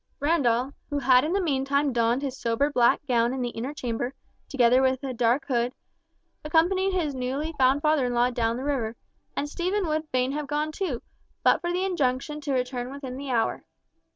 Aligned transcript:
Randall, 0.19 0.73
who 0.89 0.97
had 0.97 1.23
in 1.23 1.31
the 1.31 1.39
meantime 1.39 1.93
donned 1.93 2.23
his 2.23 2.35
sober 2.35 2.71
black 2.71 3.05
gown 3.07 3.33
in 3.33 3.41
the 3.43 3.51
inner 3.51 3.71
chamber, 3.71 4.15
together 4.49 4.81
with 4.81 5.03
a 5.03 5.13
dark 5.13 5.45
hood, 5.45 5.73
accompanied 6.43 6.93
his 6.95 7.13
newly 7.13 7.53
found 7.59 7.83
father 7.83 8.07
in 8.07 8.15
law 8.15 8.31
down 8.31 8.57
the 8.57 8.63
river, 8.63 8.95
and 9.35 9.47
Stephen 9.47 9.87
would 9.87 10.09
fain 10.09 10.31
have 10.31 10.47
gone 10.47 10.71
too, 10.71 11.03
but 11.43 11.61
for 11.61 11.71
the 11.71 11.85
injunction 11.85 12.41
to 12.41 12.51
return 12.51 12.89
within 12.91 13.15
the 13.15 13.29
hour. 13.29 13.63